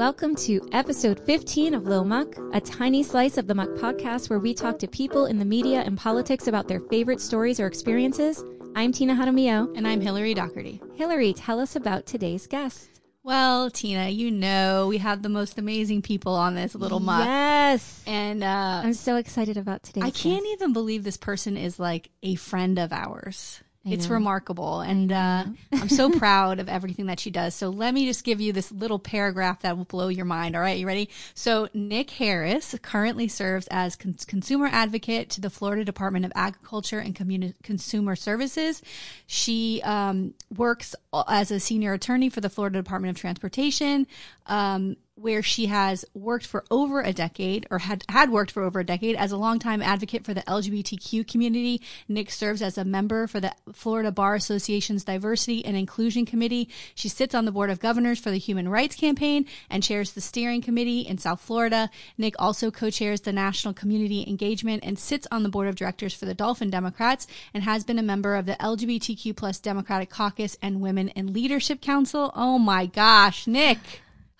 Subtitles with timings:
[0.00, 4.38] Welcome to episode 15 of Li'l Muck, a tiny slice of the Muck podcast where
[4.38, 8.42] we talk to people in the media and politics about their favorite stories or experiences.
[8.74, 9.76] I'm Tina Jaramillo.
[9.76, 10.80] And I'm Hillary Doherty.
[10.94, 13.02] Hillary, tell us about today's guest.
[13.24, 17.26] Well, Tina, you know we have the most amazing people on this little muck.
[17.26, 18.02] Yes.
[18.06, 20.54] And uh, I'm so excited about today's I can't guest.
[20.54, 23.60] even believe this person is like a friend of ours.
[23.90, 24.14] I it's know.
[24.14, 24.80] remarkable.
[24.80, 27.54] And uh, I'm so proud of everything that she does.
[27.54, 30.56] So let me just give you this little paragraph that will blow your mind.
[30.56, 31.10] All right, you ready?
[31.34, 36.98] So Nik Harris currently serves as con- consumer advocate to the Florida Department of Agriculture
[36.98, 38.82] and Communi- Consumer Services.
[39.26, 40.94] She um, works
[41.28, 44.06] as a senior attorney for the Florida Department of Transportation.
[44.46, 48.80] Um, where she has worked for over a decade or had, had worked for over
[48.80, 51.80] a decade as a longtime advocate for the LGBTQ community.
[52.08, 56.68] Nik serves as a member for the Florida Bar Association's Diversity and Inclusion Committee.
[56.94, 60.20] She sits on the board of governors for the Human Rights Campaign and chairs the
[60.20, 61.90] steering committee in South Florida.
[62.16, 66.24] Nik also co-chairs the National Community Engagement and sits on the board of directors for
[66.24, 70.80] the Dolphin Democrats and has been a member of the LGBTQ plus Democratic Caucus and
[70.80, 72.32] Women in Leadership Council.
[72.34, 73.78] Oh my gosh, Nik.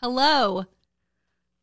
[0.03, 0.65] Hello.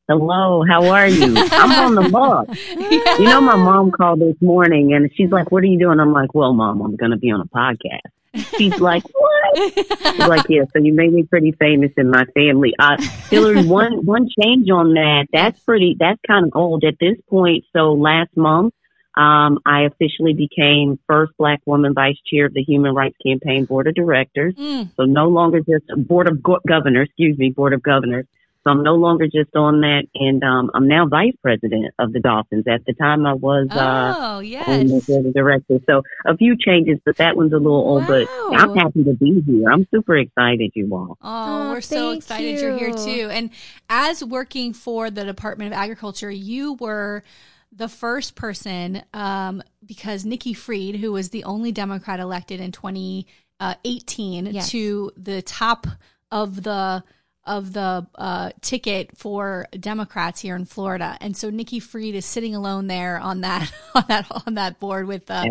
[0.07, 1.33] Hello, how are you?
[1.35, 2.47] I'm on the bus.
[3.19, 5.99] You know, my mom called this morning and she's like, What are you doing?
[5.99, 8.47] I'm like, Well, mom, I'm going to be on a podcast.
[8.57, 9.73] She's like, What?
[9.73, 12.75] She's like, Yeah, so you made me pretty famous in my family.
[12.77, 15.25] Uh, Hillary, one, one change on that.
[15.33, 17.65] That's pretty, that's kind of old at this point.
[17.75, 18.75] So last month,
[19.17, 23.87] um, I officially became first black woman vice chair of the Human Rights Campaign Board
[23.87, 24.53] of Directors.
[24.55, 24.91] Mm.
[24.95, 28.25] So no longer just board of go- governors, excuse me, board of governors.
[28.63, 32.19] So I'm no longer just on that, and um, I'm now vice president of the
[32.19, 32.65] Dolphins.
[32.67, 35.05] At the time, I was uh, Oh, on the yes.
[35.07, 35.79] board of directors.
[35.89, 38.07] So a few changes, but that one's a little old.
[38.07, 39.71] But I'm happy to be here.
[39.71, 41.17] I'm super excited, you all.
[41.21, 43.29] Oh, Oh, we're so excited you're here too.
[43.31, 43.51] And
[43.89, 47.23] as working for the Department of Agriculture, you were
[47.71, 54.45] the first person um, because Nikki Fried, who was the only Democrat elected in 2018
[54.47, 54.69] Yes.
[54.71, 55.87] to the top
[56.31, 57.03] of the
[57.45, 62.53] of the uh, ticket for Democrats here in Florida, and so Nikki Fried is sitting
[62.53, 65.45] alone there on that on that on that board with uh,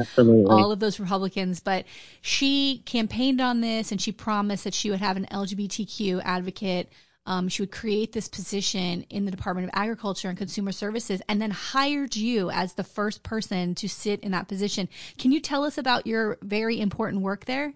[0.51, 1.87] all of those Republicans, but
[2.21, 6.91] she campaigned on this and she promised that she would have an LGBTQ advocate.
[7.27, 11.43] Um, she would create this position in the Department of Agriculture and Consumer Services and
[11.43, 14.89] then hired you as the first person to sit in that position.
[15.19, 17.75] Can you tell us about your very important work there?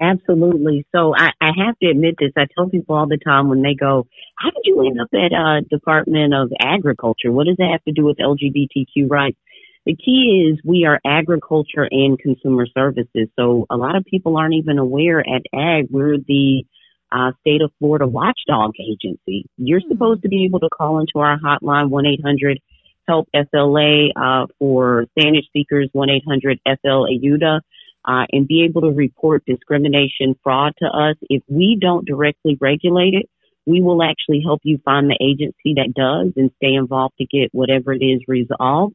[0.00, 0.84] Absolutely.
[0.92, 2.32] So I, I have to admit this.
[2.36, 5.32] I tell people all the time when they go, "How did you end up at
[5.32, 7.30] uh, Department of Agriculture?
[7.30, 9.38] What does that have to do with LGBTQ rights?"
[9.86, 13.28] The key is we are agriculture and consumer services.
[13.36, 16.64] So a lot of people aren't even aware at Ag we're the
[17.12, 19.46] uh, state of Florida watchdog agency.
[19.56, 19.88] You're Hmm.
[19.88, 22.58] supposed to be able to call into our hotline one eight hundred
[23.08, 27.60] help FLA uh, for Spanish speakers one eight hundred FL Ayuda
[28.04, 31.16] uh, and be able to report discrimination, fraud to us.
[31.28, 33.28] If we don't directly regulate it,
[33.66, 37.50] we will actually help you find the agency that does and stay involved to get
[37.52, 38.94] whatever it is resolved.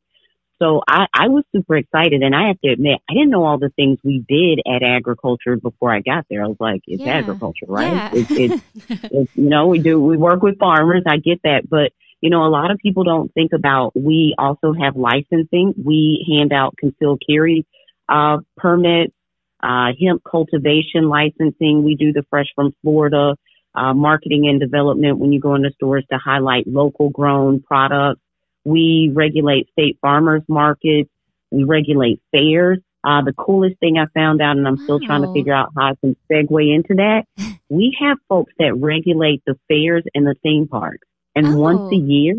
[0.60, 3.60] So I, I was super excited and I have to admit, I didn't know all
[3.60, 6.44] the things we did at agriculture before I got there.
[6.44, 7.20] I was like, it's Yeah.
[7.20, 7.94] agriculture, right?
[7.94, 8.10] Yeah.
[8.14, 8.64] It's, it's,
[9.12, 11.04] it's, you know, we do, we work with farmers.
[11.08, 11.70] I get that.
[11.70, 11.92] But,
[12.22, 15.76] you know, a lot of people don't think about, we also have licensing.
[15.84, 17.68] We hand out concealed carry
[18.10, 19.14] uh, permits,
[19.62, 21.84] uh, hemp cultivation licensing.
[21.84, 23.36] We do the fresh from Florida,
[23.76, 28.22] uh, marketing and development when you go into stores to highlight local grown products.
[28.68, 31.10] We regulate state farmers markets.
[31.52, 32.80] We regulate fairs.
[33.02, 35.92] Uh, the coolest thing I found out, and I'm still trying to figure out how
[35.92, 37.24] I can segue into that.
[37.70, 41.06] We have folks that regulate the fairs and the theme parks.
[41.36, 41.58] And Oh.
[41.58, 42.36] once a year,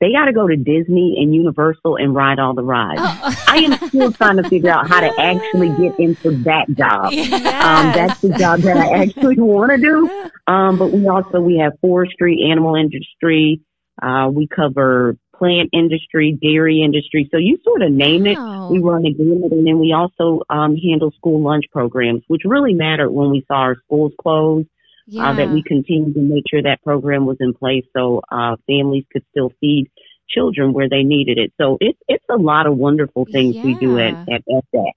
[0.00, 3.00] they got to go to Disney and Universal and ride all the rides.
[3.02, 3.44] Oh.
[3.48, 7.06] I am still trying to figure out how to actually get into that job.
[7.06, 10.30] Um, that's the job that I actually want to do.
[10.46, 13.60] Um, but we also, we have forestry, animal industry.
[14.00, 17.28] Uh, we cover plant industry, dairy industry.
[17.30, 18.38] So you sort of name it.
[18.70, 22.74] We run a gamut and then we also, um, handle school lunch programs, which really
[22.74, 24.66] mattered when we saw our schools close,
[25.06, 25.30] yeah.
[25.30, 29.04] uh, that we continued to make sure that program was in place so, uh, families
[29.12, 29.90] could still feed
[30.28, 31.52] children where they needed it.
[31.58, 34.34] So it's, it's a lot of wonderful things we do at, Yeah.
[34.34, 34.92] at FDAC.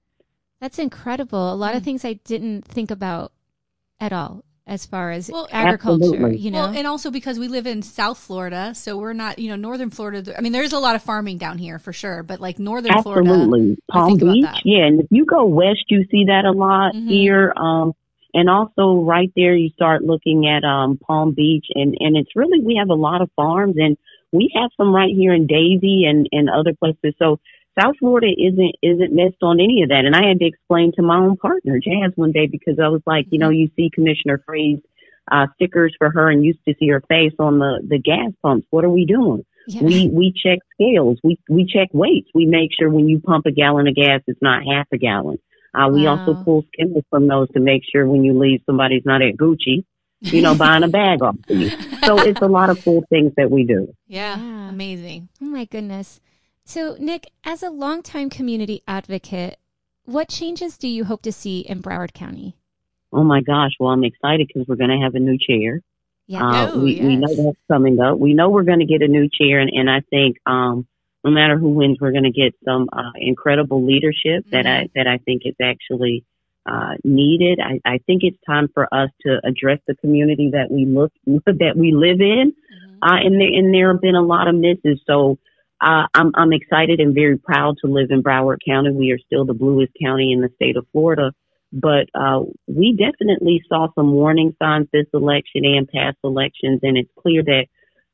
[0.59, 1.53] That's incredible.
[1.53, 3.31] A lot of things I didn't think about
[3.99, 6.37] at all as far as Well, agriculture, Absolutely.
[6.37, 6.65] you know.
[6.67, 9.89] Well, and also because we live in South Florida, so we're not, you know, Northern
[9.89, 10.37] Florida.
[10.37, 13.77] I mean, there's a lot of farming down here for sure, but like Northern Absolutely.
[13.89, 14.45] I Palm Beach.
[14.63, 14.85] Yeah.
[14.85, 17.09] And if you go west, you see that a lot Mhm.
[17.09, 17.53] here.
[17.55, 17.93] Um,
[18.33, 22.61] And also right there, you start looking at, um, Palm Beach and, and it's really,
[22.61, 23.97] we have a lot of farms and
[24.31, 27.13] we have some right here in Davie and, and other places.
[27.19, 27.39] So
[27.81, 30.05] South Florida isn't, isn't missed on any of that.
[30.05, 33.01] And I had to explain to my own partner, Jazz, one day because I was
[33.05, 34.81] like, you know, you see Commissioner Fried's
[35.31, 38.67] uh, stickers for her and used to see her face on the, the gas pumps.
[38.69, 39.45] What are we doing?
[39.67, 39.83] Yeah.
[39.83, 41.19] We we check scales.
[41.23, 42.29] We we check weights.
[42.33, 45.37] We make sure when you pump a gallon of gas, it's not half a gallon.
[45.73, 46.17] Uh, we wow.
[46.17, 49.85] also pull skimmers from those to make sure when you leave, somebody's not at Gucci,
[50.19, 51.69] you know, buying a bag off of you.
[52.03, 53.93] So it's a lot of cool things that we do.
[54.07, 54.69] Yeah, yeah.
[54.69, 55.29] amazing.
[55.41, 56.19] Oh my goodness.
[56.65, 59.57] So Nik, as a longtime community advocate,
[60.05, 62.55] what changes do you hope to see in Broward County?
[63.13, 63.71] Oh my gosh!
[63.79, 65.81] Well, I'm excited because we're going to have a new chair.
[66.27, 66.47] Yeah.
[66.47, 67.05] Uh, oh, we, yes.
[67.05, 68.17] we know that's coming up.
[68.17, 70.87] We know we're going to get a new chair, and, and I think um,
[71.25, 74.51] no matter who wins, we're going to get some uh, incredible leadership mm-hmm.
[74.51, 76.23] that I that I think is actually
[76.65, 77.59] uh, needed.
[77.59, 81.11] I, I think it's time for us to address the community that we look
[81.45, 83.03] that we live in, mm-hmm.
[83.03, 85.01] uh, and there and there have been a lot of misses.
[85.05, 85.37] So.
[85.81, 88.91] Uh, I'm, I'm excited and very proud to live in Broward County.
[88.91, 91.31] We are still the bluest county in the state of Florida.
[91.73, 97.09] But uh, we definitely saw some warning signs this election and past elections, and it's
[97.17, 97.65] clear that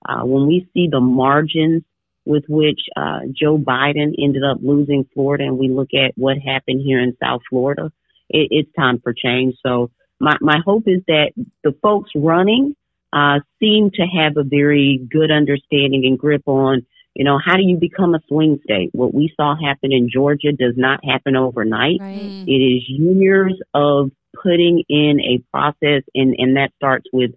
[0.07, 1.83] uh, when we see the margins
[2.25, 6.81] with which uh, Joe Biden ended up losing Florida, and we look at what happened
[6.85, 7.91] here in South Florida,
[8.29, 9.55] it, it's time for change.
[9.65, 11.31] So my my hope is that
[11.63, 12.75] the folks running
[13.11, 16.85] uh, seem to have a very good understanding and grip on
[17.17, 18.91] you know, how do you become a swing state?
[18.93, 21.99] What we saw happen in Georgia does not happen overnight.
[21.99, 22.43] Right.
[22.45, 27.31] It is years of putting in a process and, and that starts with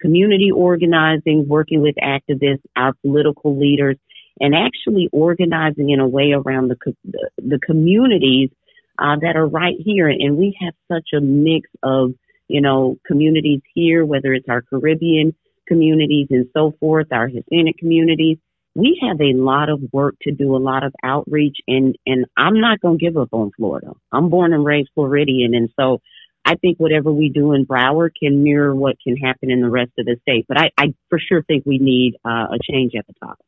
[0.00, 3.98] community organizing, working with activists, our political leaders,
[4.40, 8.48] and actually organizing in a way around the, the, the communities
[8.98, 10.08] uh, that are right here.
[10.08, 12.14] And we have such a mix of,
[12.48, 15.34] you know, communities here, whether it's our Caribbean
[15.68, 18.38] communities and so forth, our Hispanic communities
[18.76, 22.60] we have a lot of work to do, a lot of outreach, and and I'm
[22.60, 23.92] not going to give up on Florida.
[24.12, 26.00] I'm born and raised Floridian, and so
[26.44, 29.92] I think whatever we do in Broward can mirror what can happen in the rest
[29.98, 30.44] of the state.
[30.46, 33.38] But I, I for sure think we need uh, a change at the top.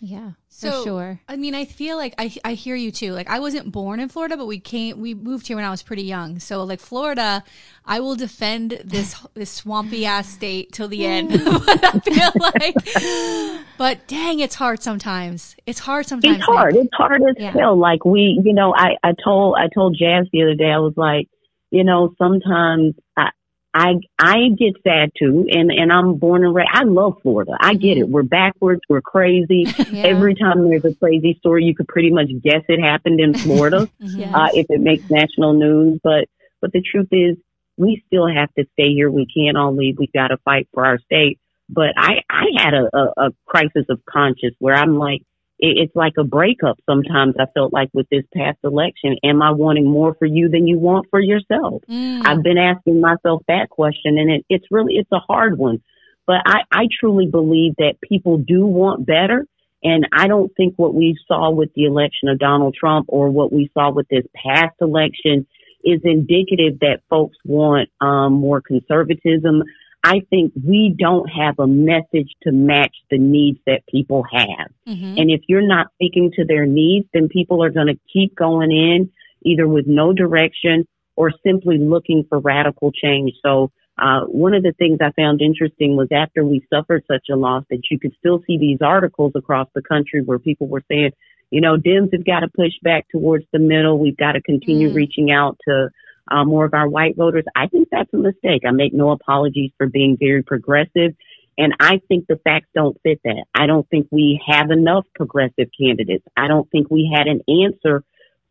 [0.00, 1.20] Yeah, so, for sure.
[1.28, 3.12] I mean, I feel like I, I hear you too.
[3.12, 5.82] Like I wasn't born in Florida, but we came we moved here when I was
[5.82, 6.38] pretty young.
[6.38, 7.42] So like Florida,
[7.84, 11.30] I will defend this this swampy ass state till the end.
[11.44, 12.32] but I feel
[13.56, 15.56] like, but dang, it's hard sometimes.
[15.66, 16.36] It's hard sometimes.
[16.36, 16.76] It's hard.
[16.76, 17.50] It's hard as yeah.
[17.50, 17.76] hell.
[17.76, 20.70] Like we, you know, I I told I told Jazz the other day.
[20.70, 21.28] I was like,
[21.70, 23.30] you know, sometimes I
[23.78, 26.70] I I get sad too, and and I'm born and raised.
[26.72, 27.52] I love Florida.
[27.60, 28.08] I get it.
[28.08, 28.80] We're backwards.
[28.88, 29.66] We're crazy.
[29.90, 30.02] yeah.
[30.02, 33.88] Every time there's a crazy story, you could pretty much guess it happened in Florida
[34.00, 34.34] yes.
[34.34, 36.00] uh, if it makes national news.
[36.02, 36.28] But
[36.60, 37.36] but the truth is,
[37.76, 39.10] we still have to stay here.
[39.10, 39.96] We can't all leave.
[39.96, 41.38] We've got to fight for our state.
[41.68, 45.22] But I I had a, a, a crisis of conscience where I'm like,
[45.58, 49.16] it's like a breakup sometimes I felt like with this past election.
[49.24, 51.82] Am I wanting more for you than you want for yourself?
[51.88, 52.22] Mm.
[52.24, 55.82] I've been asking myself that question and it, it's really, it's a hard one.
[56.26, 59.46] But I, I truly believe that people do want better.
[59.82, 63.52] And I don't think what we saw with the election of Donald Trump or what
[63.52, 65.46] we saw with this past election
[65.84, 69.62] is indicative that folks want um, more conservatism.
[70.08, 74.70] I think we don't have a message to match the needs that people have.
[74.88, 75.18] Mm-hmm.
[75.18, 78.72] And if you're not speaking to their needs, then people are going to keep going
[78.72, 79.10] in
[79.44, 83.34] either with no direction or simply looking for radical change.
[83.44, 87.36] So, uh, one of the things I found interesting was after we suffered such a
[87.36, 91.10] loss that you could still see these articles across the country where people were saying,
[91.50, 93.98] you know, Dems have got to push back towards the middle.
[93.98, 94.94] We've got to continue mm.
[94.94, 95.90] reaching out to
[96.30, 97.44] uh, more of our white voters.
[97.56, 98.62] I think that's a mistake.
[98.66, 101.14] I make no apologies for being very progressive.
[101.56, 103.44] And I think the facts don't fit that.
[103.52, 106.24] I don't think we have enough progressive candidates.
[106.36, 108.04] I don't think we had an answer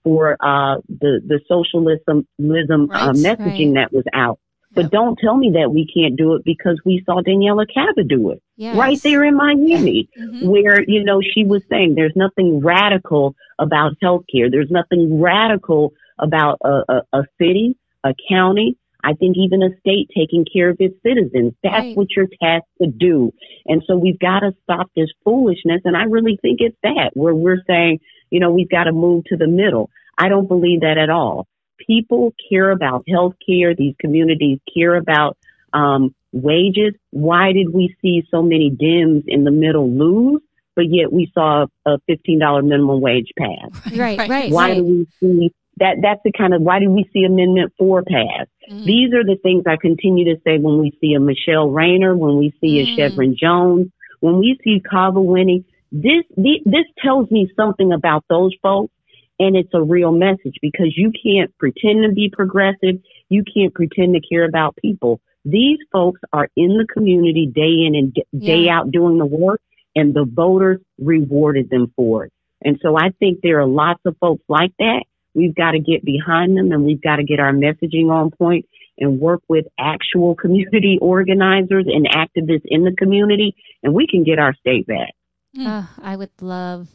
[0.03, 3.89] for uh, the the socialism uh, right, uh, messaging right.
[3.89, 4.39] that was out.
[4.73, 4.91] But yep.
[4.91, 8.43] don't tell me that we can't do it because we saw Daniella Cava do it
[8.57, 8.75] yes.
[8.75, 10.47] right there in Miami, mm-hmm.
[10.47, 14.51] where, you know, she was saying there's nothing radical about healthcare.
[14.51, 20.09] There's nothing radical about a, a, a city, a county, I think even a state
[20.15, 21.53] taking care of its citizens.
[21.63, 21.97] That's right.
[21.97, 23.31] what you're tasked to do.
[23.65, 25.81] And so we've got to stop this foolishness.
[25.85, 29.25] And I really think it's that where we're saying, you know, we've got to move
[29.25, 29.89] to the middle.
[30.17, 31.47] I don't believe that at all.
[31.85, 33.75] People care about health care.
[33.75, 35.37] These communities care about,
[35.73, 36.93] um, wages.
[37.11, 40.41] Why did we see so many Dems in the middle lose?
[40.75, 43.97] But yet we saw a $15 minimum wage pass.
[43.97, 44.51] Right, right.
[44.51, 44.75] Why right.
[44.75, 48.47] do we see that that's the kind of why do we see Amendment Four pass?
[48.69, 48.85] Mm-hmm.
[48.85, 52.37] These are the things I continue to say when we see a Michele Rayner, when
[52.37, 52.99] we see mm-hmm.
[52.99, 53.87] a Shevrin Jones,
[54.19, 55.65] when we see Cava winning.
[55.91, 58.93] This this tells me something about those folks,
[59.39, 63.01] and it's a real message because you can't pretend to be progressive.
[63.29, 65.21] You can't pretend to care about people.
[65.45, 68.79] These folks are in the community day in and day yeah.
[68.79, 69.61] out doing the work,
[69.95, 72.33] and the voters rewarded them for it.
[72.61, 75.03] And so I think there are lots of folks like that
[75.37, 78.65] We've got to get behind them and we've got to get our messaging on point
[78.97, 84.39] and work with actual community organizers and activists in the community and we can get
[84.39, 85.13] our state back.
[85.59, 86.89] Oh, I would love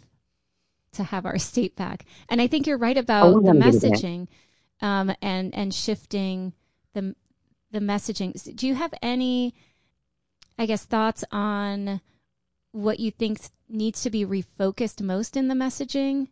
[0.95, 2.05] to have our state back.
[2.29, 4.27] And I think you're right about oh, the messaging
[4.81, 6.53] um, and and shifting
[6.95, 7.15] the
[7.71, 8.57] the messaging.
[8.57, 9.55] Do you have any
[10.59, 12.01] I guess thoughts on
[12.73, 16.27] what you think needs to be refocused most in the messaging?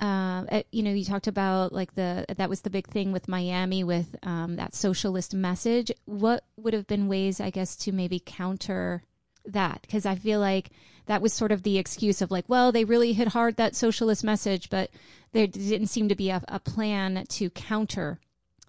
[0.00, 3.84] Um, you know, you talked about like the that was the big thing with Miami
[3.84, 5.90] with um, that socialist message.
[6.04, 9.02] What would have been ways, I guess, to maybe counter
[9.46, 9.82] that?
[9.82, 10.70] Because I feel like
[11.06, 14.24] that was sort of the excuse of like, well, they really hit hard that socialist
[14.24, 14.90] message, but
[15.32, 18.18] there didn't seem to be a, a plan to counter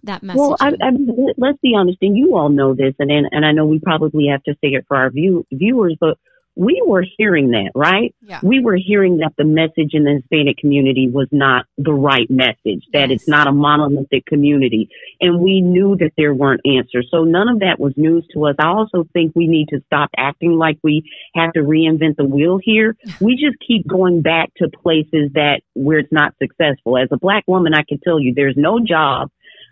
[0.04, 0.38] that message.
[0.38, 0.90] Well, I, I,
[1.36, 4.42] let's be honest, and you all know this, and and I know we probably have
[4.44, 6.18] to say it for our view, viewers, but
[6.58, 8.12] we were hearing that, right?
[8.20, 8.40] Yeah.
[8.42, 12.84] We were hearing that the message in the Hispanic community was not the right message,
[12.92, 13.20] that yes.
[13.20, 14.90] it's not a monolithic community.
[15.20, 17.06] And we knew that there weren't answers.
[17.12, 18.56] So none of that was news to us.
[18.58, 22.58] I also think we need to stop acting like we have to reinvent the wheel
[22.60, 22.96] here.
[23.20, 26.98] We just keep going back to places that where it's not successful.
[26.98, 29.30] As a black woman, I can tell you there's no job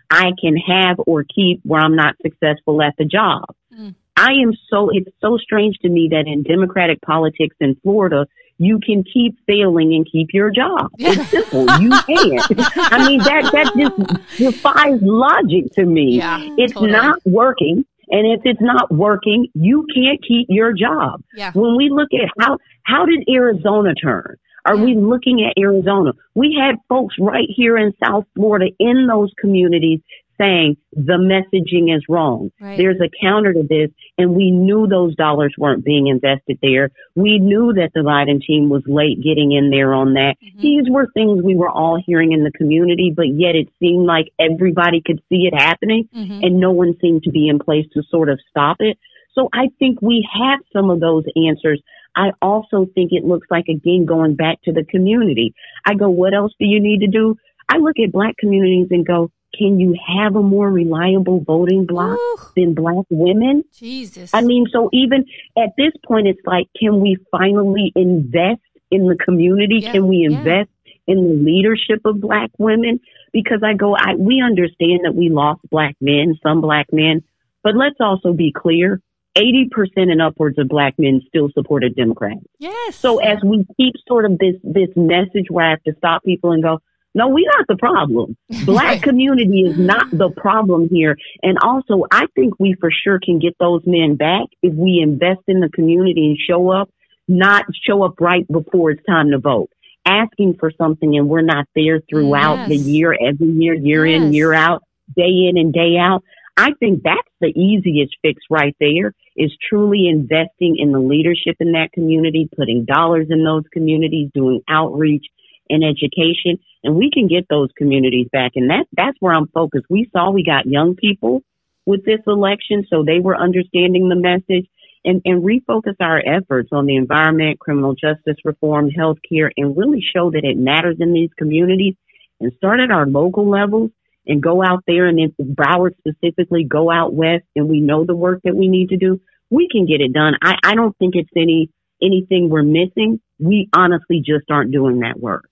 [0.09, 3.43] I can have or keep where I'm not successful at the job.
[3.77, 3.95] Mm.
[4.17, 8.25] I am so, it's so strange to me that in Democratic politics in Florida,
[8.57, 10.89] you can keep failing and keep your job.
[10.97, 11.65] It's simple.
[11.79, 12.43] You can't.
[12.75, 16.17] I mean, that, that just defies logic to me.
[16.17, 16.91] Yeah, it's totally.
[16.91, 17.85] not working.
[18.09, 21.21] And if it's not working, you can't keep your job.
[21.35, 21.51] Yeah.
[21.53, 24.37] When we look at how, how did Arizona turn?
[24.65, 26.11] Are we looking at Arizona?
[26.35, 30.01] We had folks right here in South Florida in those communities
[30.37, 32.51] saying the messaging is wrong.
[32.59, 32.77] Right.
[32.77, 36.89] There's a counter to this, and we knew those dollars weren't being invested there.
[37.15, 40.35] We knew that the Biden team was late getting in there on that.
[40.43, 40.61] Mm-hmm.
[40.61, 44.31] These were things we were all hearing in the community, but yet it seemed like
[44.39, 46.43] everybody could see it happening, mm-hmm.
[46.43, 48.97] and no one seemed to be in place to sort of stop it.
[49.33, 51.81] So I think we have some of those answers.
[52.15, 55.53] I also think it looks like again going back to the community.
[55.85, 57.35] I go, what else do you need to do?
[57.69, 62.17] I look at black communities and go, can you have a more reliable voting bloc
[62.17, 62.37] Ooh.
[62.55, 63.63] than black women?
[63.73, 64.31] Jesus.
[64.33, 65.25] I mean, so even
[65.57, 68.61] at this point, it's like, can we finally invest
[68.91, 69.79] in the community?
[69.81, 70.93] Yeah, can we invest yeah.
[71.07, 72.99] in the leadership of black women?
[73.33, 77.23] Because I go, I, we understand that we lost black men, some black men,
[77.63, 79.01] but let's also be clear.
[79.37, 82.39] 80% and upwards of black men still supported Democrats.
[82.57, 82.95] Yes.
[82.95, 86.53] So as we keep sort of this, this message where I have to stop people
[86.53, 86.79] and go,
[87.17, 88.37] no, we're not the problem.
[88.65, 90.17] Black community is not mm-hmm.
[90.17, 91.17] the problem here.
[91.41, 95.41] And also, I think we for sure can get those men back if we invest
[95.47, 96.91] in the community and show up,
[97.27, 99.71] not show up right before it's time to vote.
[100.05, 102.69] Asking for something and we're not there throughout yes.
[102.69, 104.21] the year, every year, year yes.
[104.21, 104.83] in, year out,
[105.15, 106.23] day in and day out.
[106.55, 111.71] I think that's the easiest fix right there is truly investing in the leadership in
[111.71, 115.25] that community, putting dollars in those communities, doing outreach
[115.69, 118.53] and education and we can get those communities back.
[118.55, 119.85] And that, that's where I'm focused.
[119.89, 121.41] We saw we got young people
[121.85, 124.67] with this election, so they were understanding the message
[125.05, 130.31] and, and refocus our efforts on the environment, criminal justice reform, healthcare, and really show
[130.31, 131.95] that it matters in these communities
[132.39, 133.91] and start at our local levels
[134.25, 138.15] and go out there and if Broward specifically go out west and we know the
[138.15, 140.33] work that we need to do, we can get it done.
[140.41, 141.69] I, I don't think it's any
[142.01, 143.19] anything we're missing.
[143.39, 145.49] We honestly just aren't doing that work.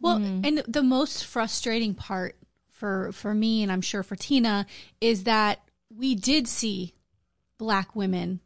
[0.00, 0.46] Well, mm.
[0.46, 2.36] and the most frustrating part
[2.70, 4.66] for for me and I'm sure for Tina
[5.00, 5.60] is that
[5.94, 6.94] we did see
[7.58, 8.40] black women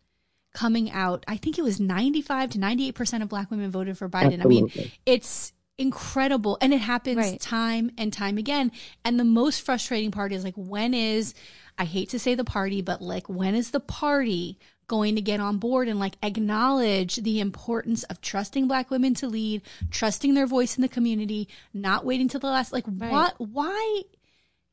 [0.55, 1.25] coming out.
[1.29, 4.41] I think it was 95 to 98% of black women voted for Biden.
[4.41, 4.59] Absolutely.
[4.59, 7.41] I mean, it's incredible and it happens right.
[7.41, 8.73] time and time again.
[9.05, 11.35] And the most frustrating part is like when is
[11.79, 15.41] I hate to say the party, but like when is the party going to get
[15.41, 20.47] on board and like acknowledge the importance of trusting black women to lead, trusting their
[20.47, 23.13] voice in the community, not waiting till the last like right.
[23.13, 24.03] what why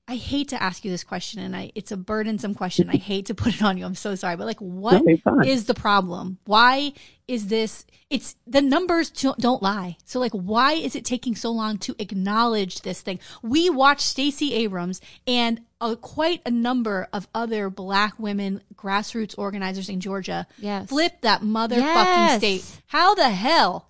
[0.09, 2.89] I hate to ask you this question, and I it's a burdensome question.
[2.89, 3.85] I hate to put it on you.
[3.85, 5.03] I'm so sorry, but like, what
[5.45, 6.39] is the problem?
[6.45, 6.93] Why
[7.27, 7.85] is this?
[8.09, 9.97] It's the numbers don't lie.
[10.05, 13.19] So like, why is it taking so long to acknowledge this thing?
[13.43, 19.89] We watched Stacey Abrams and a, quite a number of other Black women grassroots organizers
[19.89, 20.89] in Georgia yes.
[20.89, 22.37] flip that motherfucking yes.
[22.39, 22.81] state.
[22.87, 23.87] How the hell?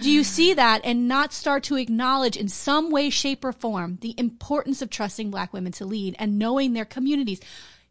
[0.00, 3.98] Do you see that and not start to acknowledge in some way, shape, or form
[4.00, 7.40] the importance of trusting Black women to lead and knowing their communities?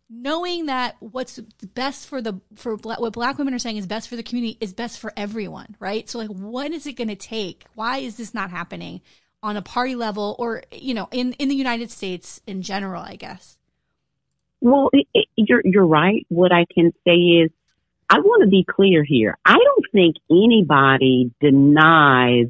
[0.10, 1.40] Knowing that what's
[1.74, 4.58] best for the for black, what black women are saying is best for the community
[4.60, 6.10] is best for everyone, right?
[6.10, 7.64] So like, what is it going to take?
[7.76, 9.00] Why is this not happening
[9.42, 13.02] on a party level, or you know, in in the United States in general?
[13.02, 13.58] I guess.
[14.60, 16.26] Well, it, it, you're you're right.
[16.28, 17.52] What I can say is
[18.12, 19.38] I want to be clear here.
[19.46, 22.48] I don't think anybody denies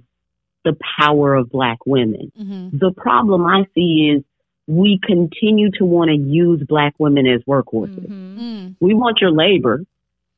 [0.65, 2.31] the power of black women.
[2.37, 2.79] Mm-hmm.
[2.79, 4.23] The problem I see is
[4.65, 8.09] we continue to want to use black women as workhorses.
[8.09, 8.39] Mm-hmm.
[8.39, 8.75] Mm.
[8.79, 9.85] We want your labor.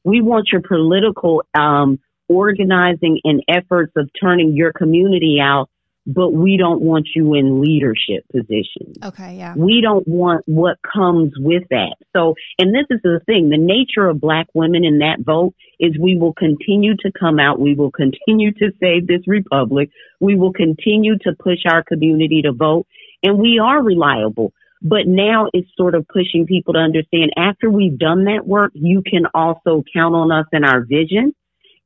[0.04, 5.70] We want your political um, organizing and efforts of turning your community out
[6.06, 8.98] but we don't want you in leadership positions.
[9.04, 9.54] Okay, yeah.
[9.56, 11.96] We don't want what comes with that.
[12.14, 15.98] So, and this is the thing, the nature of black women in that vote is
[15.98, 17.60] we will continue to come out.
[17.60, 19.90] We will continue to save this republic.
[20.20, 22.86] We will continue to push our community to vote
[23.24, 24.54] and we are reliable.
[24.82, 29.02] But now it's sort of pushing people to understand after we've done that work, you
[29.02, 31.34] can also count on us and our vision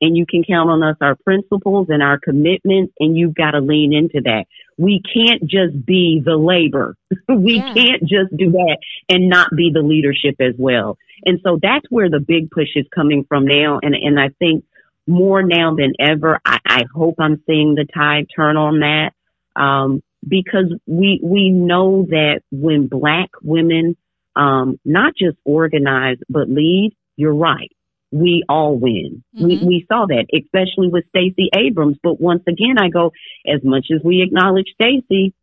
[0.02, 3.60] and you can count on us, our principles and our commitments, and you've got to
[3.60, 4.46] lean into that.
[4.78, 6.96] We can't just be the labor.
[7.30, 7.74] we yeah.
[7.74, 8.78] can't just do that
[9.10, 10.98] and not be the leadership as well.
[11.26, 13.80] And so that's where the big push is coming from now.
[13.82, 14.66] And, and I think
[15.08, 19.14] more now than ever, I, I hope I'm seeing the tide turn on that.
[19.60, 23.96] Um, because we, we know that when black women,
[24.36, 27.72] um, not just organize, but lead, you're right
[28.12, 29.24] we all win.
[29.36, 29.46] Mm-hmm.
[29.46, 31.98] We, we saw that, especially with Stacey Abrams.
[32.02, 33.12] But once again, I go,
[33.48, 35.34] as much as we acknowledge Stacey,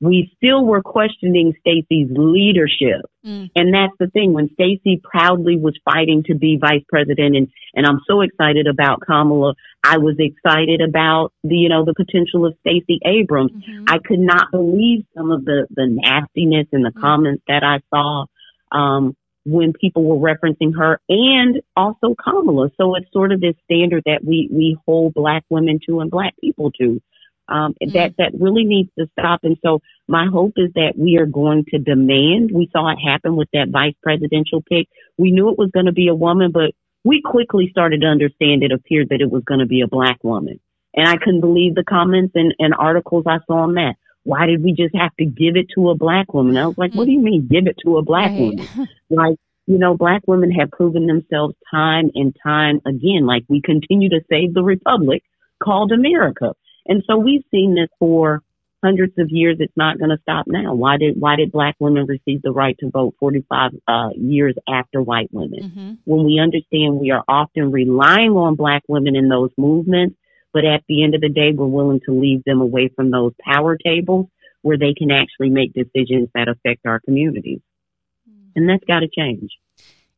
[0.00, 3.06] we still were questioning Stacey's leadership.
[3.24, 3.50] Mm.
[3.54, 4.32] And that's the thing.
[4.32, 9.00] When Stacey proudly was fighting to be vice president and, and I'm so excited about
[9.06, 13.52] Kamala, I was excited about the, you know, the potential of Stacey Abrams.
[13.52, 13.84] Mm-hmm.
[13.88, 17.00] I could not believe some of the, the nastiness and the mm.
[17.00, 18.26] comments that I saw.
[18.72, 22.70] Um, when people were referencing her and also Kamala.
[22.80, 26.34] So it's sort of this standard that we, we hold black women to and black
[26.40, 27.00] people to.
[27.46, 27.92] Um, mm-hmm.
[27.92, 29.40] that, that really needs to stop.
[29.42, 33.36] And so my hope is that we are going to demand, we saw it happen
[33.36, 34.88] with that vice presidential pick.
[35.18, 36.72] We knew it was going to be a woman, but
[37.04, 40.24] we quickly started to understand it appeared that it was going to be a black
[40.24, 40.58] woman.
[40.94, 44.64] And I couldn't believe the comments and, and articles I saw on that why did
[44.64, 46.56] we just have to give it to a black woman?
[46.56, 48.40] I was like, what do you mean give it to a black right.
[48.40, 48.68] woman?
[49.10, 53.26] like, you know, black women have proven themselves time and time again.
[53.26, 55.22] Like we continue to save the republic
[55.62, 56.54] called America.
[56.86, 58.42] And so we've seen this for
[58.82, 59.56] hundreds of years.
[59.60, 60.74] It's not going to stop now.
[60.74, 65.00] Why did, why did black women receive the right to vote 45 uh, years after
[65.02, 65.60] white women?
[65.62, 65.92] Mm-hmm.
[66.04, 70.16] When we understand we are often relying on black women in those movements
[70.54, 73.32] but at the end of the day, we're willing to leave them away from those
[73.40, 74.28] power tables
[74.62, 77.60] where they can actually make decisions that affect our communities.
[78.30, 78.52] Mm.
[78.56, 79.50] And that's got to change.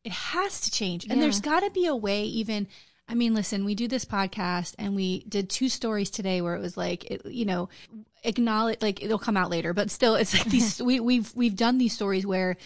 [0.03, 1.05] It has to change.
[1.05, 1.13] Yeah.
[1.13, 2.67] And there's got to be a way, even.
[3.09, 6.61] I mean, listen, we do this podcast and we did two stories today where it
[6.61, 7.69] was like, it, you know,
[8.23, 11.77] acknowledge, like it'll come out later, but still it's like these, we, we've, we've done
[11.77, 12.57] these stories where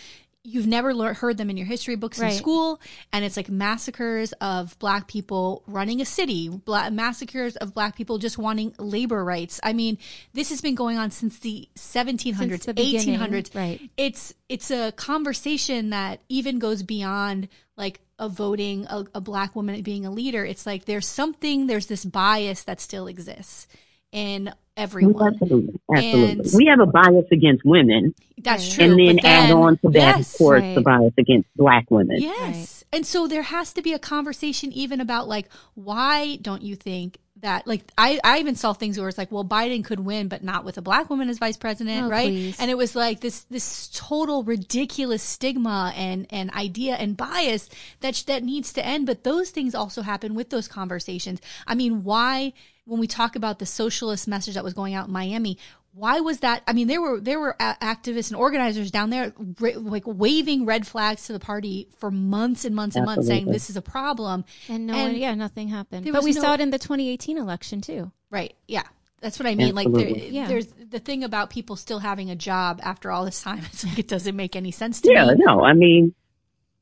[0.43, 2.31] you've never learned, heard them in your history books right.
[2.31, 2.81] in school
[3.13, 8.17] and it's like massacres of black people running a city black, massacres of black people
[8.17, 9.59] just wanting labor rights.
[9.63, 9.97] I mean
[10.33, 13.81] this has been going on since the 1700s since the 1800s right.
[13.97, 19.81] It's it's a conversation that even goes beyond like a voting a, a black woman
[19.81, 20.45] being a leader.
[20.45, 23.67] It's like there's something there's this bias that still exists
[24.11, 25.33] in everyone.
[25.33, 25.79] Absolutely.
[25.93, 26.31] Absolutely.
[26.31, 28.13] And we have a bias against women.
[28.37, 28.85] That's true.
[28.85, 30.75] And then, then add on to that, yes, of course, right.
[30.75, 32.17] the bias against black women.
[32.19, 32.39] Yes.
[32.39, 32.97] Right.
[32.97, 37.19] And so there has to be a conversation even about like, why don't you think
[37.41, 40.43] that like I, I even saw things where it's like well biden could win but
[40.43, 42.59] not with a black woman as vice president oh, right please.
[42.59, 47.69] and it was like this this total ridiculous stigma and and idea and bias
[48.01, 52.03] that that needs to end but those things also happen with those conversations i mean
[52.03, 52.53] why
[52.85, 55.57] when we talk about the socialist message that was going out in Miami,
[55.93, 56.63] why was that?
[56.67, 61.27] I mean, there were there were activists and organizers down there like waving red flags
[61.27, 64.45] to the party for months and months and months, saying this is a problem.
[64.69, 66.09] And no, and yeah, nothing happened.
[66.11, 68.11] But we no, saw it in the 2018 election too.
[68.29, 68.55] Right.
[68.67, 68.83] Yeah.
[69.19, 69.77] That's what I mean.
[69.77, 70.13] Absolutely.
[70.13, 70.47] Like, there, yeah.
[70.47, 73.61] there's the thing about people still having a job after all this time.
[73.65, 75.35] It's like it doesn't make any sense to yeah, me.
[75.37, 75.63] Yeah, no.
[75.63, 76.15] I mean,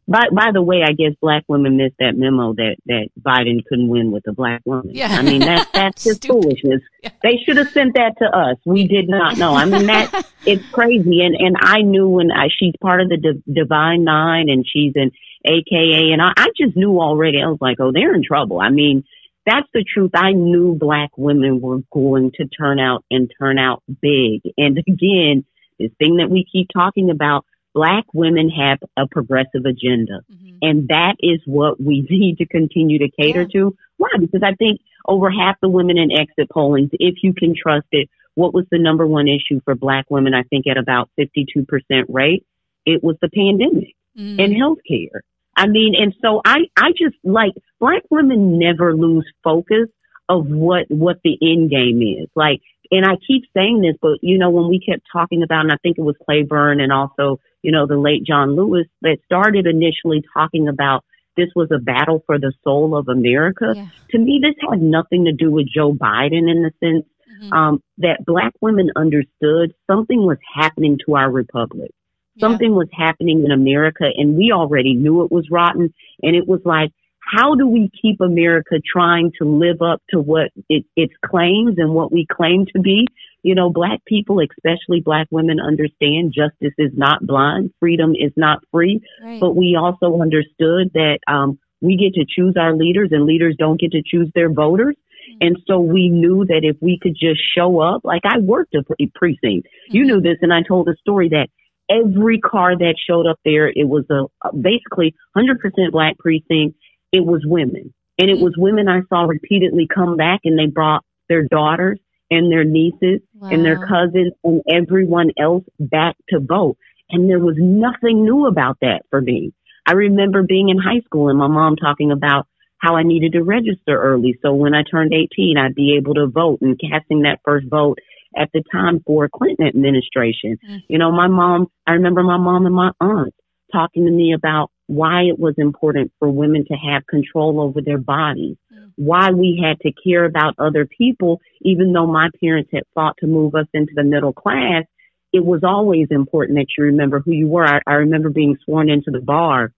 [0.09, 3.87] by by the way, I guess black women missed that memo that that Biden couldn't
[3.87, 4.89] win with a black woman.
[4.89, 5.09] Yeah.
[5.11, 6.81] I mean that that's just foolishness.
[7.03, 7.11] Yeah.
[7.21, 8.57] They should have sent that to us.
[8.65, 9.53] We did not know.
[9.53, 11.21] I mean that it's crazy.
[11.21, 14.93] And and I knew when I, she's part of the D- Divine Nine and she's
[14.95, 15.11] an
[15.45, 17.41] AKA, and I, I just knew already.
[17.41, 18.59] I was like, oh, they're in trouble.
[18.59, 19.05] I mean,
[19.45, 20.11] that's the truth.
[20.13, 24.41] I knew black women were going to turn out and turn out big.
[24.57, 25.45] And again,
[25.79, 27.45] this thing that we keep talking about
[27.79, 30.19] black women have a progressive agenda.
[30.29, 30.57] Mm-hmm.
[30.61, 33.53] And that is what we need to continue to cater yeah.
[33.53, 33.77] to.
[33.95, 34.09] Why?
[34.19, 38.09] Because I think over half the women in exit pollings, if you can trust it,
[38.35, 40.33] what was the number one issue for black women?
[40.33, 41.65] I think at about 52%
[42.09, 42.45] rate,
[42.85, 44.39] it was the pandemic mm-hmm.
[44.39, 45.21] and healthcare.
[45.55, 49.87] I mean, and so I, I just like black women never lose focus
[50.27, 52.27] of what, what the end game is.
[52.35, 52.59] Like,
[52.91, 55.77] and I keep saying this, but you know, when we kept talking about, and I
[55.83, 60.23] think it was Clyburn and also you know, the late John Lewis that started initially
[60.33, 61.03] talking about
[61.35, 63.73] this was a battle for the soul of America.
[63.75, 63.87] Yeah.
[64.11, 67.05] To me, this had nothing to do with Joe Biden in the sense
[67.41, 67.53] mm-hmm.
[67.53, 71.91] um, that black women understood something was happening to our republic.
[72.39, 72.77] Something yeah.
[72.77, 75.93] was happening in America and we already knew it was rotten.
[76.23, 76.91] And it was like,
[77.29, 81.93] how do we keep America trying to live up to what it, its claims and
[81.93, 83.05] what we claim to be?
[83.43, 87.71] You know, black people, especially black women understand justice is not blind.
[87.79, 89.01] Freedom is not free.
[89.23, 89.39] Right.
[89.39, 93.79] But we also understood that, um, we get to choose our leaders and leaders don't
[93.79, 94.95] get to choose their voters.
[94.95, 95.47] Mm-hmm.
[95.47, 98.83] And so we knew that if we could just show up, like I worked a
[99.15, 99.95] precinct, mm-hmm.
[99.95, 101.47] you knew this, and I told a story that
[101.89, 106.75] every car that showed up there, it was a basically 100% black precinct
[107.11, 107.93] it was women.
[108.17, 112.51] And it was women I saw repeatedly come back and they brought their daughters and
[112.51, 113.49] their nieces wow.
[113.49, 116.77] and their cousins and everyone else back to vote.
[117.09, 119.53] And there was nothing new about that for me.
[119.87, 122.45] I remember being in high school and my mom talking about
[122.77, 124.37] how I needed to register early.
[124.41, 127.97] So when I turned 18, I'd be able to vote and casting that first vote
[128.37, 130.57] at the time for Clinton administration.
[130.63, 130.77] Mm-hmm.
[130.87, 133.33] You know, my mom, I remember my mom and my aunt
[133.71, 137.99] talking to me about why it was important for women to have control over their
[137.99, 138.57] bodies,
[138.95, 143.27] why we had to care about other people, even though my parents had fought to
[143.27, 144.85] move us into the middle class.
[145.31, 147.63] It was always important that you remember who you were.
[147.63, 149.71] I, I remember being sworn into the bar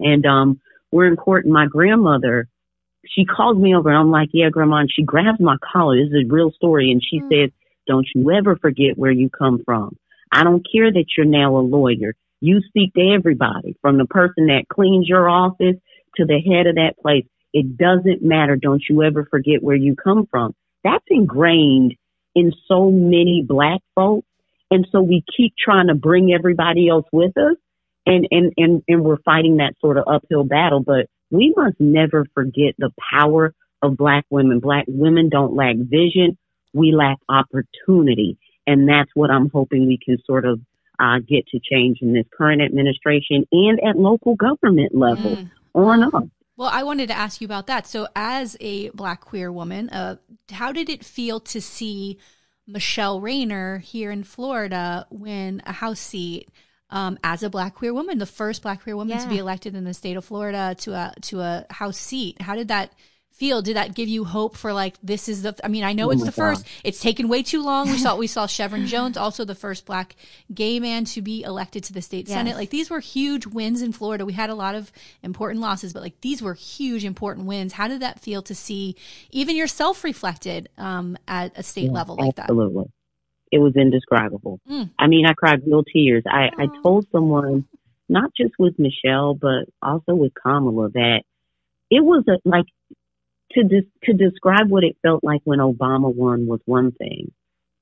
[0.00, 2.48] and, um, we're in court and my grandmother,
[3.06, 4.78] she calls me over and I'm like, yeah, grandma.
[4.78, 5.96] And she grabs my collar.
[5.96, 6.90] This is a real story.
[6.90, 7.28] And she mm.
[7.30, 7.50] says,
[7.86, 9.96] don't you ever forget where you come from.
[10.32, 12.16] I don't care that you're now a lawyer.
[12.44, 15.76] You speak to everybody from the person that cleans your office
[16.16, 17.24] to the head of that place.
[17.54, 18.56] It doesn't matter.
[18.56, 20.54] Don't you ever forget where you come from.
[20.82, 21.94] That's ingrained
[22.34, 24.28] in so many black folks.
[24.70, 27.56] And so we keep trying to bring everybody else with us
[28.04, 32.26] and, and, and, and we're fighting that sort of uphill battle, but we must never
[32.34, 34.60] forget the power of black women.
[34.60, 36.36] Black women don't lack vision.
[36.74, 38.36] We lack opportunity.
[38.66, 40.60] And that's what I'm hoping we can sort of
[40.98, 45.50] uh, get to change in this current administration and at local government level mm.
[45.74, 46.28] on up.
[46.56, 47.86] Well, I wanted to ask you about that.
[47.86, 50.16] So, as a Black queer woman, uh,
[50.50, 52.18] how did it feel to see
[52.66, 56.48] Michele Rayner here in Florida win a House seat
[56.90, 59.24] um, as a Black queer woman, the first Black queer woman yeah.
[59.24, 62.40] to be elected in the state of Florida to a to a House seat?
[62.40, 62.92] How did that
[63.34, 63.62] feel?
[63.62, 65.54] Did that give you hope for like this is the?
[65.62, 66.66] I mean, I know it's oh the first.
[66.82, 67.90] It's taken way too long.
[67.90, 70.16] We saw we saw Shevrin Jones, also the first black
[70.52, 72.36] gay man to be elected to the state yes.
[72.36, 72.56] senate.
[72.56, 74.24] Like these were huge wins in Florida.
[74.24, 74.92] We had a lot of
[75.22, 77.72] important losses, but like these were huge important wins.
[77.72, 78.96] How did that feel to see
[79.30, 82.44] even yourself reflected um, at a state yeah, level like that?
[82.44, 82.86] Absolutely,
[83.50, 84.60] it was indescribable.
[84.70, 84.90] Mm.
[84.98, 86.22] I mean, I cried real tears.
[86.26, 87.66] I, I told someone,
[88.08, 91.22] not just with Michele, but also with Kamala, that
[91.90, 92.64] it was a, like
[93.54, 97.32] to de- to describe what it felt like when Obama won was one thing,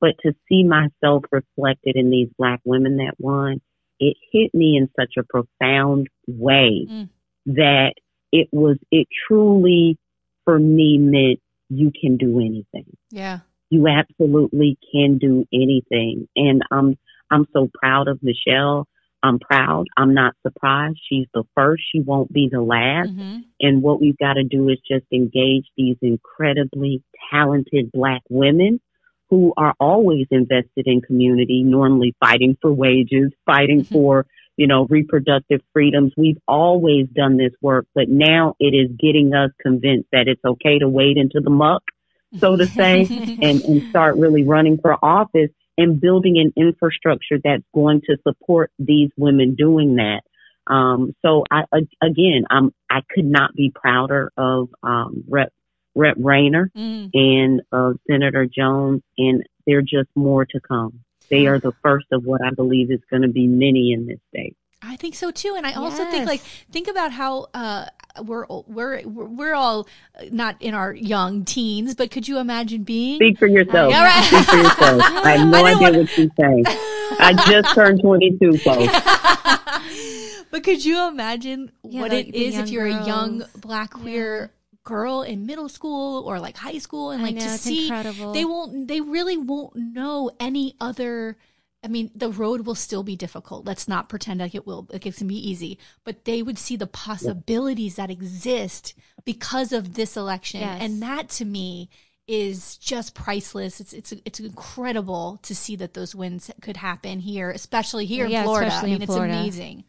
[0.01, 3.61] but to see myself reflected in these black women that won,
[3.99, 7.09] it hit me in such a profound way mm.
[7.47, 7.95] that
[8.33, 9.99] it was it truly
[10.45, 12.97] for me meant you can do anything.
[13.11, 13.41] Yeah.
[13.71, 16.29] You absolutely can do anything.
[16.37, 16.99] And I'm
[17.31, 18.87] I'm so proud of Michele
[19.23, 19.87] I'm proud.
[19.97, 20.99] I'm not surprised.
[21.09, 21.83] She's the first.
[21.93, 23.11] She won't be the last.
[23.11, 23.39] Mm-hmm.
[23.61, 28.81] And what we've got to do is just engage these incredibly talented black women
[29.31, 33.95] who are always invested in community, normally fighting for wages, fighting mm-hmm.
[33.95, 36.13] for, you know, reproductive freedoms.
[36.17, 40.79] We've always done this work, but now it is getting us convinced that it's okay
[40.81, 41.83] to wade into the muck
[42.39, 43.01] so to say,
[43.43, 48.71] and, and start really running for office and building an infrastructure that's going to support
[48.79, 50.23] these women doing that.
[50.67, 51.65] Um, so I,
[52.01, 55.53] again, I'm, I could not be prouder of, um, Rep,
[55.95, 57.11] Rep Rayner mm.
[57.13, 61.01] and of Senator Jones, and they're just more to come.
[61.31, 64.21] They are the first of what I believe is going to be many in this
[64.29, 64.57] state.
[64.83, 66.13] I think so too, and I also yes.
[66.13, 67.87] think like think about how uh,
[68.23, 69.87] we're we're we're all
[70.31, 73.17] not in our young teens, but could you imagine being?
[73.17, 73.91] Speak for yourself.
[73.91, 74.25] Yeah, right.
[74.25, 75.03] Speak for yourself.
[75.25, 75.97] I have no I idea want...
[75.97, 76.65] what you're saying.
[76.67, 80.47] I just turned 22, folks.
[80.51, 83.05] but could you imagine yeah, what it is if you're girls.
[83.05, 84.41] a young black queer?
[84.43, 84.47] Yeah
[84.85, 88.33] girl in middle school or like high school and like know, to see incredible.
[88.33, 91.37] they won't they really won't know any other
[91.85, 93.67] I mean, the road will still be difficult.
[93.67, 96.77] Let's not pretend like it will, like it can be easy, but they would see
[96.77, 100.61] the possibilities that exist because of this election.
[100.61, 100.81] Yes.
[100.81, 101.91] And that to me
[102.29, 103.81] is just priceless.
[103.81, 108.41] It's, it's, it's incredible to see that those wins could happen here, especially here yeah,
[108.41, 108.73] in Florida.
[108.73, 109.85] I mean, it's amazing.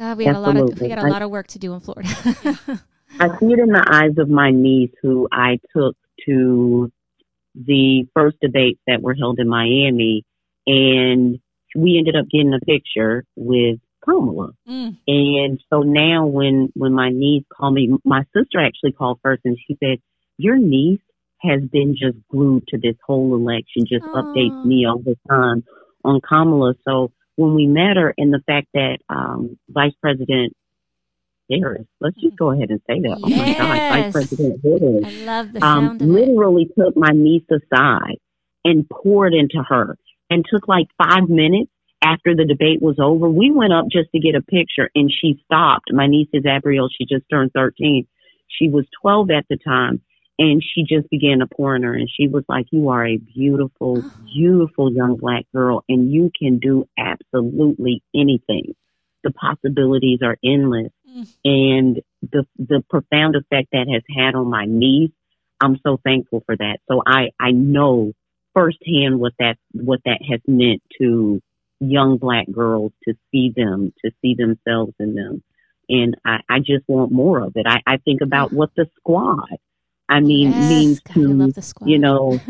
[0.00, 1.80] God, we have a lot of, we got a lot of work to do in
[1.80, 2.08] Florida.
[3.20, 6.92] I see it in the eyes of my niece who I took to
[7.54, 10.24] the first debates that were held in Miami
[10.66, 11.38] and
[11.74, 14.52] we ended up getting a picture with Kamala.
[14.68, 14.96] Mm.
[15.06, 19.58] And so now when, when my niece called me, my sister actually called first and
[19.66, 19.98] she said,
[20.38, 21.00] your niece
[21.42, 24.24] has been just glued to this whole election, just Aww.
[24.24, 25.64] updates me all the time
[26.04, 26.74] on Kamala.
[26.86, 30.54] So when we met her and the fact that, um, Vice President
[31.50, 33.18] Harris, let's just go ahead and say that.
[33.18, 33.20] Yes.
[33.22, 35.04] Oh my God, Vice President Harris.
[35.04, 36.80] I love the um, sound um, literally it.
[36.80, 38.18] took my niece aside
[38.64, 39.96] and poured into her
[40.30, 41.70] and took like five minutes
[42.02, 43.28] after the debate was over.
[43.28, 45.92] We went up just to get a picture and she stopped.
[45.92, 46.88] My niece is Abrielle.
[46.96, 48.06] She just turned 13.
[48.48, 50.02] She was 12 at the time
[50.38, 53.16] and she just began to pour in her and she was like, you are a
[53.16, 58.74] beautiful, beautiful young black girl and you can do absolutely anything.
[59.24, 61.26] The possibilities are endless mm.
[61.44, 65.10] and the, the profound effect that has had on my niece.
[65.60, 66.78] I'm so thankful for that.
[66.88, 68.12] So I, I know
[68.56, 71.42] firsthand what that what that has meant to
[71.78, 75.42] young black girls to see them, to see themselves in them.
[75.88, 77.66] And I, I just want more of it.
[77.66, 79.58] I, I think about what the squad,
[80.08, 80.70] I mean, yes.
[80.70, 81.52] means to,
[81.84, 82.40] you know,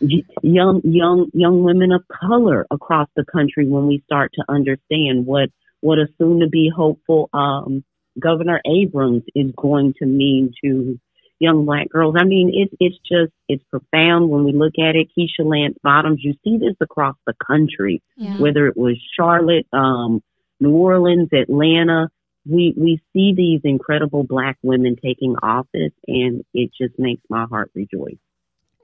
[0.00, 5.50] young, young, young women of color across the country when we start to understand what,
[5.80, 7.84] what a soon to be hopeful, um,
[8.18, 10.98] Governor Abrams is going to mean to
[11.38, 12.14] young black girls.
[12.18, 15.08] I mean, it's it's just it's profound when we look at it.
[15.16, 18.38] Keisha Lance Bottoms, you see this across the country, yeah.
[18.38, 20.22] whether it was Charlotte, um,
[20.60, 22.08] New Orleans, Atlanta.
[22.48, 27.70] We we see these incredible black women taking office, and it just makes my heart
[27.74, 28.18] rejoice.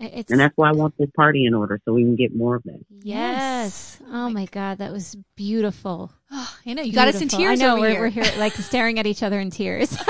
[0.02, 2.56] It's, and that's why I want this party in order so we can get more
[2.56, 2.84] of it.
[2.90, 4.00] Yes.
[4.10, 6.12] Oh my God, that was beautiful.
[6.30, 7.12] Oh, I know you beautiful.
[7.12, 7.60] got us in tears.
[7.60, 8.00] I know we're, here.
[8.00, 9.92] we're here like staring at each other in tears.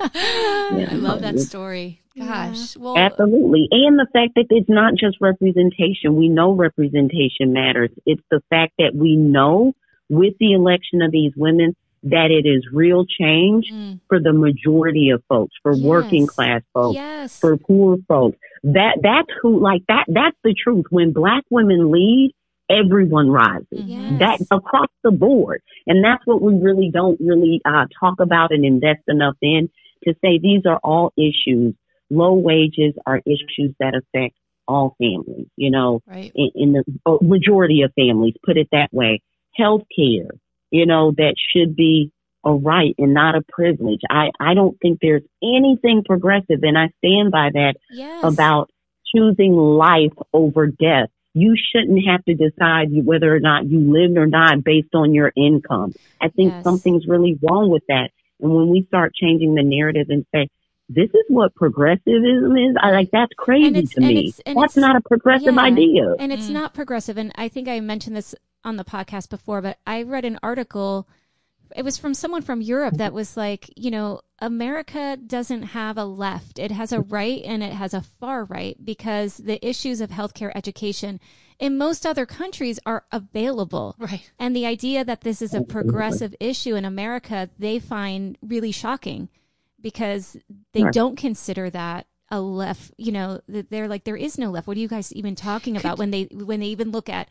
[0.00, 2.00] yeah, I love that story.
[2.16, 6.14] Gosh, well, absolutely, and the fact that it's not just representation.
[6.16, 7.90] We know representation matters.
[8.04, 9.72] It's the fact that we know
[10.10, 14.00] with the election of these women that it is real change mm.
[14.08, 15.84] for the majority of folks, for yes.
[15.84, 17.38] working class folks, yes.
[17.38, 18.38] for poor folks.
[18.64, 20.86] That that's who like that that's the truth.
[20.90, 22.32] When black women lead,
[22.70, 23.66] everyone rises.
[23.70, 24.18] Yes.
[24.18, 25.62] That across the board.
[25.86, 29.68] And that's what we really don't really uh, talk about and invest enough in
[30.04, 31.74] to say these are all issues.
[32.10, 34.36] Low wages are issues that affect
[34.68, 36.30] all families, you know, right.
[36.34, 39.20] in, in the majority of families, put it that way.
[39.56, 40.28] Health care,
[40.72, 42.10] you know, that should be
[42.44, 44.00] a right and not a privilege.
[44.10, 48.24] I, I don't think there's anything progressive and I stand by that yes.
[48.24, 48.70] about
[49.14, 51.08] choosing life over death.
[51.34, 55.32] You shouldn't have to decide whether or not you live or not based on your
[55.36, 55.94] income.
[56.20, 56.64] I think yes.
[56.64, 58.10] something's really wrong with that.
[58.40, 60.48] And when we start changing the narrative and say,
[60.88, 62.76] this is what progressivism is.
[62.80, 64.28] I like that's crazy to me.
[64.28, 66.14] It's, that's not a progressive yeah, idea.
[66.18, 66.52] And it's mm.
[66.52, 67.16] not progressive.
[67.16, 71.08] And I think I mentioned this on the podcast before, but I read an article.
[71.74, 76.04] It was from someone from Europe that was like, you know, America doesn't have a
[76.04, 76.58] left.
[76.58, 80.52] It has a right and it has a far right because the issues of healthcare
[80.54, 81.20] education
[81.58, 83.94] in most other countries are available.
[83.98, 84.30] Right.
[84.38, 89.28] And the idea that this is a progressive issue in America, they find really shocking
[89.80, 90.36] because
[90.72, 90.92] they right.
[90.92, 94.66] don't consider that a left, you know, they're like there is no left.
[94.66, 97.28] What are you guys even talking about when they when they even look at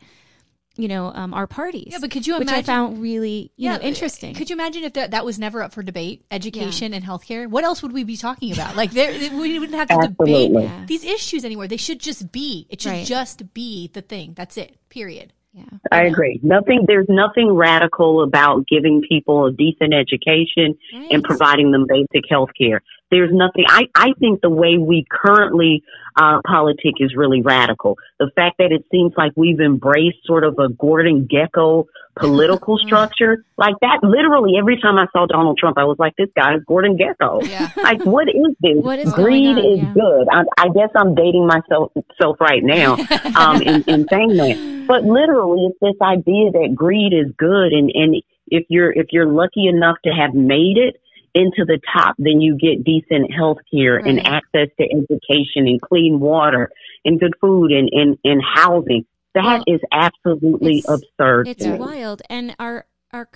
[0.76, 1.88] you know, um, our parties.
[1.92, 2.46] Yeah, but could you imagine?
[2.54, 4.34] which I found really, you Yeah, know, interesting.
[4.34, 7.46] Could you imagine if that, that was never up for debate, education and healthcare?
[7.48, 8.74] What else would we be talking about?
[8.76, 10.48] Like there, we wouldn't have to Absolutely.
[10.48, 10.84] debate Yeah.
[10.86, 11.68] these issues anymore.
[11.68, 12.66] They should just be.
[12.70, 13.06] It should Right.
[13.06, 14.32] just be the thing.
[14.34, 14.76] That's it.
[14.88, 15.32] Period.
[15.54, 15.64] yeah.
[15.90, 16.40] I agree.
[16.42, 21.08] Nothing, there's nothing radical about giving people a decent education Right.
[21.10, 22.80] and providing them basic health care.
[23.12, 25.84] There's nothing, I, I think the way we currently,
[26.16, 27.98] uh, politic is really radical.
[28.18, 31.84] The fact that it seems like we've embraced sort of a Gordon Gekko
[32.16, 36.28] political structure, like that, literally every time I saw Donald Trump, I was like, this
[36.34, 37.46] guy is Gordon Gekko.
[37.46, 37.68] Yeah.
[37.82, 38.76] like what is this?
[38.82, 39.92] What is Greed is Yeah.
[39.92, 40.28] good.
[40.32, 42.96] I, I guess I'm dating myself self right now
[43.36, 44.84] um, in, in saying that.
[44.88, 48.16] But literally, it's this idea that greed is good, and and
[48.48, 50.96] if you're if you're lucky enough to have made it
[51.34, 56.20] into the top, then you get decent health care and access to education and clean
[56.20, 56.70] water
[57.04, 59.04] and good food and and, and housing.
[59.34, 61.48] That Well, is absolutely it's- absurd.
[61.48, 63.28] It's to wild, and our our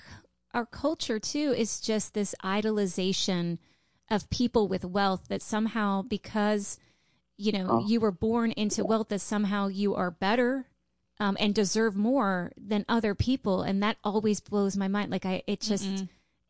[0.53, 3.57] our culture too is just this idolization
[4.09, 6.77] of people with wealth that somehow because
[7.37, 7.87] you know Oh.
[7.87, 10.67] you were born into wealth that somehow you are better
[11.19, 15.09] um, and deserve more than other people, and that always blows my mind.
[15.11, 16.05] Like I, it just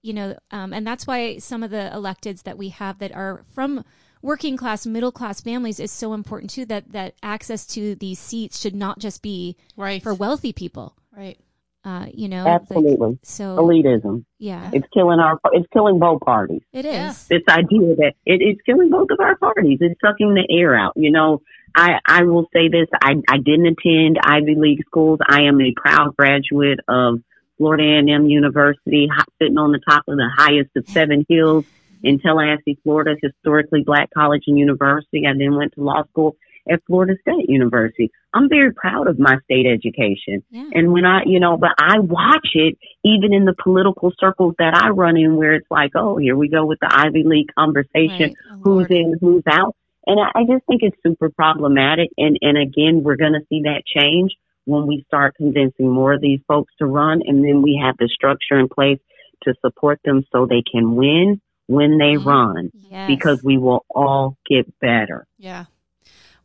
[0.08, 3.44] you know, um, and that's why some of the electeds that we have that are
[3.54, 3.84] from
[4.22, 6.66] working class, middle class families is so important too.
[6.66, 10.02] That that access to these seats should not just be Right.
[10.02, 10.96] for wealthy people.
[11.16, 11.38] right.
[11.86, 13.18] Uh, you know, like, Absolutely.
[13.24, 14.26] so Elitism.
[14.40, 15.40] yeah, It's killing our.
[15.54, 16.62] It's killing both parties.
[16.74, 16.94] it is.
[16.94, 17.14] Yeah.
[17.38, 19.78] this idea that it, it's killing both of our parties.
[19.80, 20.94] It's sucking the air out.
[20.98, 21.42] You know,
[21.76, 22.88] I, I will say this.
[23.02, 25.20] I, I didn't attend Ivy League schools.
[25.26, 27.20] I am a proud graduate of
[27.58, 29.10] Florida A&M University,
[29.42, 31.66] sitting on the top of the highest of seven hills
[32.04, 35.26] in Tallahassee, Florida, historically black college and university.
[35.28, 36.36] I then went to law school
[36.70, 38.12] at Florida State University.
[38.34, 40.44] I'm very proud of my state education.
[40.52, 40.70] Yeah.
[40.74, 44.76] And when I, you know, but I watch it even in the political circles that
[44.76, 48.36] I run in where it's like, oh, here we go with the Ivy League conversation.
[48.36, 48.36] Right.
[48.52, 48.92] Oh, Who's Lord.
[48.92, 49.76] in, who's out.
[50.06, 52.10] And I, I just think it's super problematic.
[52.18, 54.34] And, and again, we're going to see that change
[54.68, 57.22] when we start convincing more of these folks to run.
[57.26, 59.00] And then we have the structure in place
[59.44, 62.26] to support them so they can win when they Mhm.
[62.26, 63.08] run Yes.
[63.08, 65.26] because we will all get better.
[65.38, 65.66] Yeah.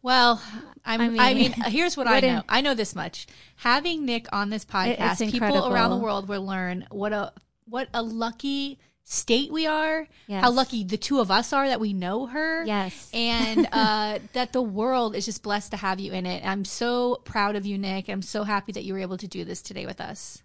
[0.03, 0.41] Well,
[0.85, 2.43] I'm, I I mean, mean, here's what I what a- know.
[2.49, 3.27] I know this much.
[3.57, 7.33] Having Nik on this podcast, people around the world will learn what a
[7.67, 8.79] what a lucky
[9.13, 10.09] state we are.
[10.27, 10.43] Yes.
[10.43, 12.65] How lucky the two of us are that we know her.
[12.65, 13.11] Yes.
[13.13, 16.45] and uh, that the world is just blessed to have you in it.
[16.45, 18.09] I'm so proud of you, Nik.
[18.09, 20.43] I'm so happy that you were able to do this today with us.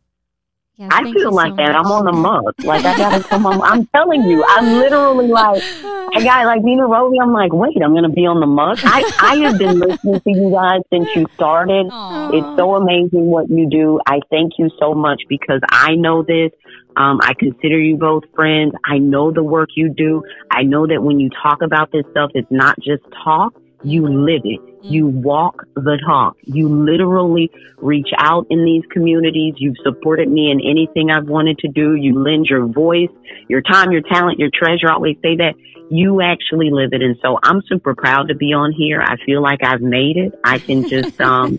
[0.77, 1.73] Yes, I feel you like so that.
[1.73, 1.85] much.
[1.85, 2.53] I'm on the Muck.
[2.59, 3.59] Like I gotta come on.
[3.63, 7.19] I'm telling you, I'm literally like, I got like Nina Roby.
[7.19, 8.77] I'm like, wait, I'm gonna be on the Muck.
[8.83, 11.87] I I have been listening to you guys since you started.
[11.89, 12.29] Aw.
[12.29, 13.99] It's so amazing what you do.
[14.05, 16.51] I thank you so much because I know this.
[16.97, 18.73] Um, I consider you both friends.
[18.83, 20.23] I know the work you do.
[20.51, 23.53] I know that when you talk about this stuff, it's not just talk.
[23.83, 24.59] You live it.
[24.83, 26.37] You walk the talk.
[26.43, 29.55] You literally reach out in these communities.
[29.57, 31.95] You've supported me in anything I've wanted to do.
[31.95, 33.09] You lend your voice,
[33.49, 34.89] your time, your talent, your treasure.
[34.89, 35.53] I always say that.
[35.89, 37.01] You actually live it.
[37.01, 39.01] And so I'm super proud to be on here.
[39.01, 40.33] I feel like I've made it.
[40.43, 41.57] I can just, um,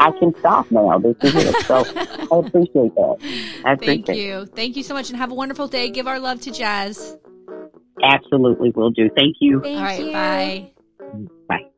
[0.00, 0.98] I can stop now.
[0.98, 1.66] This is it.
[1.66, 3.16] So I appreciate that.
[3.66, 4.16] I appreciate Thank it.
[4.16, 4.46] you.
[4.46, 5.90] Thank you so much and have a wonderful day.
[5.90, 7.18] Give our love to Jazz.
[8.02, 9.10] Absolutely will do.
[9.14, 9.60] Thank you.
[9.60, 10.00] Thank All right.
[10.00, 10.12] you.
[10.12, 10.72] Bye.
[11.48, 11.70] Bye.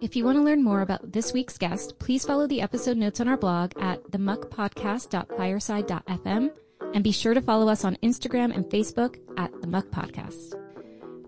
[0.00, 3.20] If you want to learn more about this week's guest, please follow the episode notes
[3.20, 6.50] on our blog at themuckpodcast.fireside.fm
[6.94, 10.54] and be sure to follow us on Instagram and Facebook at the Muck Podcast.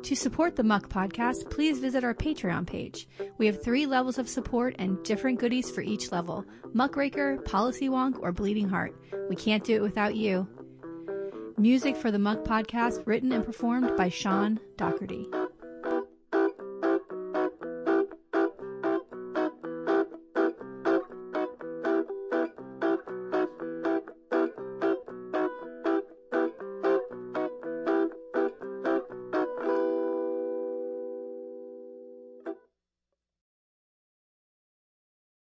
[0.02, 3.06] To support the Muck Podcast, please visit our Patreon page.
[3.36, 8.18] We have three levels of support and different goodies for each level Muckraker, Policy Wonk,
[8.22, 8.96] or Bleeding Heart.
[9.28, 10.48] We can't do it without you.
[11.58, 15.26] Music for the Muck Podcast written and performed by Sean Doherty.